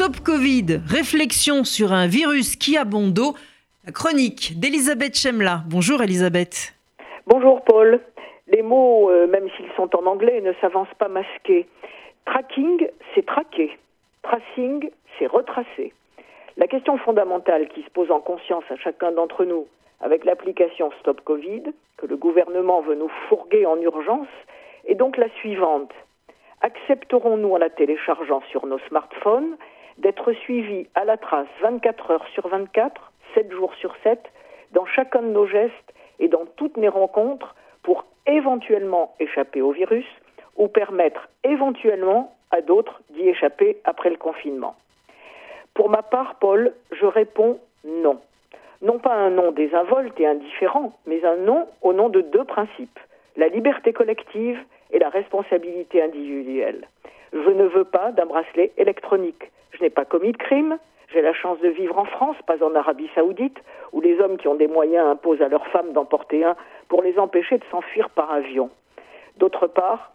Stop 0.00 0.20
Covid, 0.24 0.80
réflexion 0.86 1.62
sur 1.62 1.92
un 1.92 2.06
virus 2.06 2.56
qui 2.56 2.78
a 2.78 2.86
bon 2.86 3.12
chronique 3.92 4.58
d'Elisabeth 4.58 5.14
Chemla. 5.14 5.60
Bonjour 5.68 6.02
Elisabeth. 6.02 6.72
Bonjour 7.26 7.62
Paul. 7.64 8.00
Les 8.46 8.62
mots, 8.62 9.10
euh, 9.10 9.26
même 9.26 9.50
s'ils 9.58 9.70
sont 9.76 9.94
en 9.94 10.06
anglais, 10.06 10.40
ne 10.40 10.54
s'avancent 10.62 10.96
pas 10.98 11.08
masqués. 11.08 11.66
Tracking, 12.24 12.88
c'est 13.14 13.26
traquer. 13.26 13.76
Tracing, 14.22 14.88
c'est 15.18 15.26
retracer. 15.26 15.92
La 16.56 16.66
question 16.66 16.96
fondamentale 16.96 17.68
qui 17.68 17.82
se 17.82 17.90
pose 17.90 18.10
en 18.10 18.20
conscience 18.20 18.64
à 18.70 18.76
chacun 18.76 19.12
d'entre 19.12 19.44
nous 19.44 19.66
avec 20.00 20.24
l'application 20.24 20.90
Stop 21.00 21.20
Covid, 21.24 21.64
que 21.98 22.06
le 22.06 22.16
gouvernement 22.16 22.80
veut 22.80 22.94
nous 22.94 23.10
fourguer 23.28 23.66
en 23.66 23.78
urgence, 23.78 24.32
est 24.86 24.94
donc 24.94 25.18
la 25.18 25.28
suivante. 25.40 25.92
Accepterons-nous 26.62 27.52
en 27.52 27.58
la 27.58 27.68
téléchargeant 27.68 28.40
sur 28.50 28.64
nos 28.64 28.78
smartphones 28.88 29.58
d'être 29.98 30.32
suivis 30.32 30.86
à 30.94 31.04
la 31.04 31.16
trace 31.16 31.48
24 31.62 32.10
heures 32.10 32.26
sur 32.34 32.48
24, 32.48 33.12
7 33.34 33.52
jours 33.52 33.74
sur 33.74 33.94
7, 34.02 34.20
dans 34.72 34.86
chacun 34.86 35.22
de 35.22 35.28
nos 35.28 35.46
gestes 35.46 35.94
et 36.18 36.28
dans 36.28 36.46
toutes 36.56 36.76
mes 36.76 36.88
rencontres 36.88 37.54
pour 37.82 38.04
éventuellement 38.26 39.14
échapper 39.18 39.62
au 39.62 39.72
virus 39.72 40.06
ou 40.56 40.68
permettre 40.68 41.28
éventuellement 41.44 42.34
à 42.50 42.60
d'autres 42.60 43.00
d'y 43.10 43.28
échapper 43.28 43.78
après 43.84 44.10
le 44.10 44.16
confinement 44.16 44.74
Pour 45.74 45.88
ma 45.88 46.02
part, 46.02 46.36
Paul, 46.36 46.72
je 46.92 47.06
réponds 47.06 47.58
non. 47.84 48.20
Non 48.82 48.98
pas 48.98 49.14
un 49.14 49.30
non 49.30 49.52
désinvolte 49.52 50.18
et 50.20 50.26
indifférent, 50.26 50.92
mais 51.06 51.24
un 51.24 51.36
non 51.36 51.68
au 51.82 51.92
nom 51.92 52.08
de 52.08 52.20
deux 52.20 52.44
principes, 52.44 52.98
la 53.36 53.48
liberté 53.48 53.92
collective 53.92 54.58
et 54.92 54.98
la 54.98 55.08
responsabilité 55.08 56.02
individuelle. 56.02 56.86
Je 57.32 57.50
ne 57.50 57.64
veux 57.64 57.84
pas 57.84 58.12
d'un 58.12 58.26
bracelet 58.26 58.72
électronique. 58.76 59.50
Je 59.72 59.82
n'ai 59.82 59.90
pas 59.90 60.04
commis 60.04 60.32
de 60.32 60.36
crime. 60.36 60.78
J'ai 61.12 61.22
la 61.22 61.32
chance 61.32 61.58
de 61.60 61.68
vivre 61.68 61.98
en 61.98 62.04
France, 62.04 62.36
pas 62.46 62.62
en 62.62 62.74
Arabie 62.74 63.10
saoudite, 63.14 63.58
où 63.92 64.00
les 64.00 64.20
hommes 64.20 64.36
qui 64.36 64.48
ont 64.48 64.54
des 64.54 64.68
moyens 64.68 65.06
imposent 65.08 65.42
à 65.42 65.48
leurs 65.48 65.66
femmes 65.68 65.92
d'en 65.92 66.04
porter 66.04 66.44
un 66.44 66.56
pour 66.88 67.02
les 67.02 67.18
empêcher 67.18 67.58
de 67.58 67.64
s'enfuir 67.70 68.10
par 68.10 68.30
avion. 68.30 68.70
D'autre 69.36 69.66
part, 69.66 70.12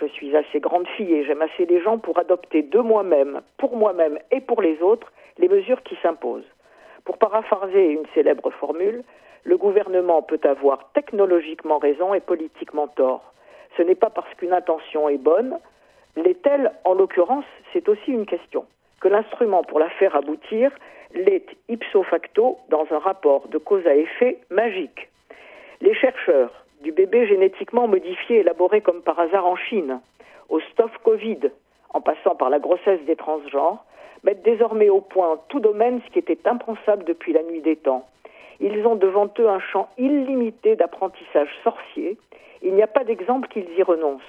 je 0.00 0.06
suis 0.06 0.36
assez 0.36 0.60
grande 0.60 0.86
fille 0.88 1.12
et 1.12 1.24
j'aime 1.24 1.42
assez 1.42 1.66
les 1.66 1.80
gens 1.80 1.98
pour 1.98 2.18
adopter 2.18 2.62
de 2.62 2.78
moi-même, 2.78 3.40
pour 3.58 3.76
moi-même 3.76 4.18
et 4.30 4.40
pour 4.40 4.62
les 4.62 4.80
autres, 4.82 5.12
les 5.38 5.48
mesures 5.48 5.82
qui 5.82 5.96
s'imposent. 6.02 6.48
Pour 7.04 7.18
paraphraser 7.18 7.90
une 7.90 8.06
célèbre 8.14 8.50
formule, 8.50 9.02
le 9.44 9.56
gouvernement 9.56 10.22
peut 10.22 10.40
avoir 10.44 10.90
technologiquement 10.94 11.78
raison 11.78 12.14
et 12.14 12.20
politiquement 12.20 12.88
tort. 12.88 13.32
Ce 13.76 13.82
n'est 13.82 13.94
pas 13.94 14.10
parce 14.10 14.32
qu'une 14.34 14.52
intention 14.52 15.08
est 15.08 15.18
bonne, 15.18 15.58
l'est-elle 16.16 16.72
en 16.84 16.94
l'occurrence, 16.94 17.44
c'est 17.72 17.88
aussi 17.88 18.12
une 18.12 18.26
question, 18.26 18.66
que 19.00 19.08
l'instrument 19.08 19.62
pour 19.62 19.78
la 19.78 19.90
faire 19.90 20.16
aboutir 20.16 20.70
l'est 21.14 21.46
ipso 21.68 22.02
facto 22.02 22.58
dans 22.68 22.86
un 22.90 22.98
rapport 22.98 23.48
de 23.48 23.58
cause 23.58 23.86
à 23.86 23.94
effet 23.94 24.38
magique. 24.50 25.08
Les 25.80 25.94
chercheurs 25.94 26.64
du 26.82 26.92
bébé 26.92 27.26
génétiquement 27.26 27.88
modifié 27.88 28.40
élaboré 28.40 28.80
comme 28.80 29.02
par 29.02 29.18
hasard 29.18 29.46
en 29.46 29.56
Chine, 29.56 30.00
au 30.48 30.60
stop 30.60 30.90
Covid, 31.02 31.50
en 31.92 32.00
passant 32.00 32.34
par 32.34 32.50
la 32.50 32.58
grossesse 32.58 33.02
des 33.06 33.16
transgenres, 33.16 33.84
mettent 34.24 34.42
désormais 34.42 34.88
au 34.88 35.00
point 35.00 35.38
tout 35.48 35.60
domaine 35.60 36.00
ce 36.06 36.12
qui 36.12 36.18
était 36.18 36.48
impensable 36.48 37.04
depuis 37.04 37.32
la 37.32 37.42
nuit 37.42 37.60
des 37.60 37.76
temps. 37.76 38.06
Ils 38.60 38.86
ont 38.86 38.96
devant 38.96 39.28
eux 39.38 39.48
un 39.48 39.60
champ 39.60 39.88
illimité 39.98 40.76
d'apprentissage 40.76 41.50
sorcier. 41.62 42.16
Il 42.62 42.74
n'y 42.74 42.82
a 42.82 42.86
pas 42.86 43.04
d'exemple 43.04 43.48
qu'ils 43.48 43.68
y 43.76 43.82
renoncent. 43.82 44.22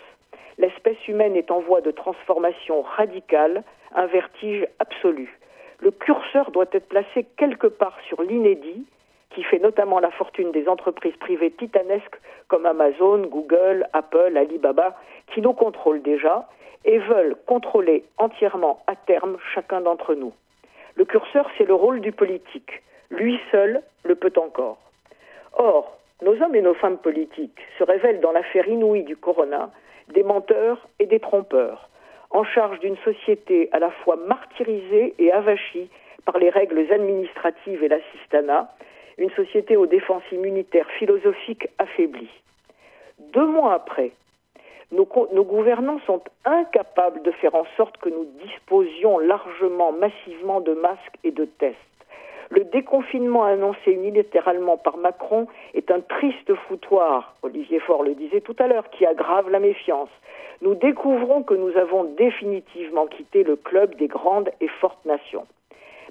Humaine 1.07 1.35
est 1.35 1.51
en 1.51 1.59
voie 1.59 1.81
de 1.81 1.91
transformation 1.91 2.81
radicale, 2.81 3.63
un 3.93 4.07
vertige 4.07 4.67
absolu. 4.79 5.37
Le 5.79 5.91
curseur 5.91 6.51
doit 6.51 6.65
être 6.71 6.87
placé 6.87 7.25
quelque 7.37 7.67
part 7.67 7.97
sur 8.07 8.21
l'inédit, 8.21 8.85
qui 9.31 9.43
fait 9.43 9.59
notamment 9.59 9.99
la 9.99 10.11
fortune 10.11 10.51
des 10.51 10.67
entreprises 10.67 11.15
privées 11.17 11.51
titanesques 11.51 12.19
comme 12.47 12.65
Amazon, 12.65 13.19
Google, 13.27 13.85
Apple, 13.93 14.37
Alibaba, 14.37 14.95
qui 15.33 15.41
nous 15.41 15.53
contrôlent 15.53 16.01
déjà 16.01 16.47
et 16.85 16.99
veulent 16.99 17.35
contrôler 17.45 18.05
entièrement 18.17 18.81
à 18.87 18.95
terme 18.95 19.37
chacun 19.53 19.81
d'entre 19.81 20.13
nous. 20.13 20.33
Le 20.95 21.03
curseur, 21.03 21.49
c'est 21.57 21.65
le 21.65 21.73
rôle 21.73 21.99
du 21.99 22.13
politique. 22.13 22.81
Lui 23.09 23.39
seul 23.51 23.81
le 24.03 24.15
peut 24.15 24.33
encore. 24.37 24.77
Or, 25.53 25.97
nos 26.21 26.41
hommes 26.41 26.55
et 26.55 26.61
nos 26.61 26.73
femmes 26.73 26.97
politiques 26.97 27.59
se 27.77 27.83
révèlent 27.83 28.21
dans 28.21 28.31
l'affaire 28.31 28.67
inouïe 28.67 29.03
du 29.03 29.17
corona 29.17 29.69
des 30.13 30.23
menteurs 30.23 30.87
et 30.99 31.05
des 31.05 31.19
trompeurs, 31.19 31.89
en 32.31 32.43
charge 32.43 32.79
d'une 32.79 32.97
société 32.97 33.69
à 33.71 33.79
la 33.79 33.91
fois 33.91 34.17
martyrisée 34.27 35.13
et 35.19 35.31
avachie 35.31 35.89
par 36.25 36.37
les 36.37 36.49
règles 36.49 36.91
administratives 36.91 37.83
et 37.83 37.87
l'assistanat, 37.87 38.73
une 39.17 39.29
société 39.31 39.77
aux 39.77 39.85
défenses 39.85 40.29
immunitaires 40.31 40.89
philosophiques 40.97 41.67
affaiblies. 41.77 42.41
Deux 43.33 43.45
mois 43.45 43.73
après, 43.73 44.11
nos, 44.91 45.07
nos, 45.33 45.43
gouvernants 45.43 45.99
sont 46.05 46.21
incapables 46.43 47.21
de 47.23 47.31
faire 47.31 47.55
en 47.55 47.65
sorte 47.77 47.97
que 47.97 48.09
nous 48.09 48.25
disposions 48.43 49.19
largement, 49.19 49.91
massivement 49.91 50.61
de 50.61 50.73
masques 50.73 51.17
et 51.23 51.31
de 51.31 51.45
tests. 51.45 51.77
Le 52.51 52.63
déconfinement 52.63 53.43
annoncé 53.43 53.91
unilatéralement 53.91 54.77
par 54.77 54.97
Macron 54.97 55.47
est 55.73 55.89
un 55.89 56.01
triste 56.01 56.53
foutoir, 56.67 57.35
Olivier 57.41 57.79
Faure 57.79 58.03
le 58.03 58.13
disait 58.13 58.41
tout 58.41 58.55
à 58.59 58.67
l'heure, 58.67 58.89
qui 58.91 59.05
aggrave 59.05 59.49
la 59.49 59.59
méfiance. 59.59 60.09
Nous 60.61 60.75
découvrons 60.75 61.43
que 61.43 61.53
nous 61.53 61.75
avons 61.77 62.03
définitivement 62.03 63.07
quitté 63.07 63.43
le 63.43 63.55
club 63.55 63.95
des 63.95 64.07
grandes 64.07 64.49
et 64.61 64.67
fortes 64.67 65.03
nations. 65.05 65.47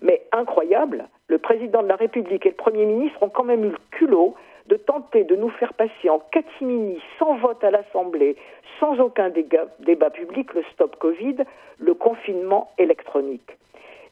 Mais 0.02 0.22
incroyable, 0.32 1.08
le 1.28 1.38
président 1.38 1.82
de 1.82 1.88
la 1.88 1.96
République 1.96 2.44
et 2.46 2.50
le 2.50 2.56
Premier 2.56 2.84
ministre 2.84 3.22
ont 3.22 3.28
quand 3.28 3.44
même 3.44 3.64
eu 3.64 3.70
le 3.70 3.78
culot 3.92 4.34
de 4.66 4.76
tenter 4.76 5.24
de 5.24 5.36
nous 5.36 5.50
faire 5.50 5.74
passer 5.74 6.08
en 6.08 6.18
catimini, 6.18 7.00
sans 7.18 7.36
vote 7.36 7.62
à 7.62 7.70
l'Assemblée, 7.70 8.36
sans 8.80 8.98
aucun 8.98 9.30
débat, 9.30 9.66
débat 9.80 10.10
public, 10.10 10.52
le 10.54 10.62
stop 10.72 10.96
Covid, 10.96 11.36
le 11.78 11.94
confinement 11.94 12.70
électronique. 12.78 13.56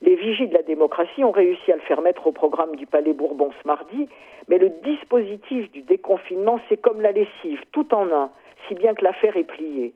Les 0.02 0.16
vigies 0.16 0.48
de 0.48 0.54
la 0.54 0.62
démocratie 0.62 1.22
ont 1.22 1.30
réussi 1.30 1.70
à 1.70 1.76
le 1.76 1.80
faire 1.82 2.00
mettre 2.00 2.26
au 2.26 2.32
programme 2.32 2.74
du 2.74 2.86
Palais 2.86 3.12
Bourbon 3.12 3.50
ce 3.62 3.66
mardi, 3.66 4.08
mais 4.48 4.58
le 4.58 4.70
dispositif 4.82 5.70
du 5.70 5.82
déconfinement, 5.82 6.58
c'est 6.68 6.76
comme 6.76 7.00
la 7.00 7.12
lessive, 7.12 7.62
tout 7.70 7.94
en 7.94 8.10
un, 8.12 8.30
si 8.66 8.74
bien 8.74 8.94
que 8.94 9.04
l'affaire 9.04 9.36
est 9.36 9.44
pliée. 9.44 9.92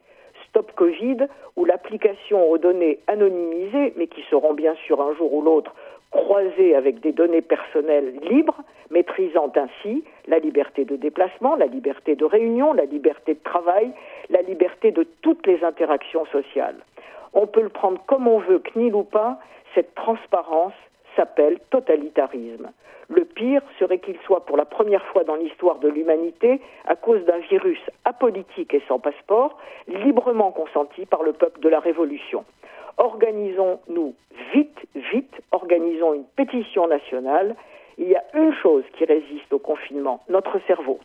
Stop 0.48 0.70
Covid, 0.76 1.26
où 1.56 1.64
l'application 1.64 2.48
aux 2.48 2.56
données 2.56 3.00
anonymisées, 3.08 3.94
mais 3.96 4.06
qui 4.06 4.22
seront 4.30 4.54
bien 4.54 4.76
sûr 4.86 5.00
un 5.00 5.12
jour 5.14 5.34
ou 5.34 5.42
l'autre 5.42 5.74
croisées 6.12 6.76
avec 6.76 7.00
des 7.00 7.12
données 7.12 7.42
personnelles 7.42 8.14
libres, 8.30 8.62
maîtrisant 8.90 9.52
ainsi 9.56 10.04
la 10.28 10.38
liberté 10.38 10.84
de 10.84 10.94
déplacement, 10.94 11.56
la 11.56 11.66
liberté 11.66 12.14
de 12.14 12.24
réunion, 12.24 12.72
la 12.72 12.84
liberté 12.84 13.34
de 13.34 13.42
travail, 13.42 13.90
la 14.30 14.42
liberté 14.42 14.92
de 14.92 15.04
toutes 15.20 15.44
les 15.48 15.64
interactions 15.64 16.24
sociales. 16.26 16.76
On 17.32 17.46
peut 17.46 17.62
le 17.62 17.68
prendre 17.68 18.00
comme 18.06 18.28
on 18.28 18.38
veut, 18.38 18.58
CNIL 18.60 18.94
ou 18.94 19.04
pas, 19.04 19.38
cette 19.74 19.94
transparence 19.94 20.74
s'appelle 21.16 21.58
totalitarisme. 21.70 22.70
Le 23.08 23.24
pire 23.24 23.62
serait 23.78 23.98
qu'il 23.98 24.16
soit 24.24 24.44
pour 24.44 24.56
la 24.56 24.64
première 24.64 25.04
fois 25.06 25.22
dans 25.24 25.36
l'histoire 25.36 25.78
de 25.78 25.88
l'humanité, 25.88 26.60
à 26.86 26.96
cause 26.96 27.24
d'un 27.24 27.38
virus 27.38 27.78
apolitique 28.04 28.74
et 28.74 28.82
sans 28.88 28.98
passeport, 28.98 29.58
librement 29.86 30.50
consenti 30.50 31.06
par 31.06 31.22
le 31.22 31.32
peuple 31.32 31.60
de 31.60 31.68
la 31.68 31.78
Révolution. 31.78 32.44
Organisons-nous 32.98 34.14
vite, 34.52 34.86
vite, 34.94 35.34
organisons 35.52 36.14
une 36.14 36.24
pétition 36.24 36.88
nationale. 36.88 37.54
Il 37.98 38.08
y 38.08 38.16
a 38.16 38.24
une 38.34 38.52
chose 38.54 38.84
qui 38.98 39.04
résiste 39.04 39.52
au 39.52 39.58
confinement, 39.58 40.22
notre 40.28 40.58
cerveau. 40.66 40.98